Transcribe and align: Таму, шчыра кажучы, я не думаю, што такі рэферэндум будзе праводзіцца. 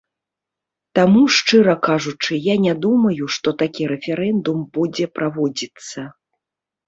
Таму, 0.99 1.19
шчыра 1.35 1.73
кажучы, 1.87 2.39
я 2.45 2.55
не 2.65 2.73
думаю, 2.85 3.23
што 3.35 3.53
такі 3.61 3.83
рэферэндум 3.93 4.63
будзе 4.77 5.05
праводзіцца. 5.19 5.99